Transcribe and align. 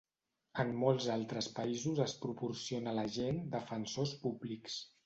En 0.63 0.71
molts 0.83 1.09
altres 1.17 1.51
països 1.59 2.03
es 2.09 2.17
proporciona 2.25 2.95
a 2.95 2.99
la 3.03 3.07
gent 3.21 3.45
defensors 3.59 4.21
públics. 4.27 4.87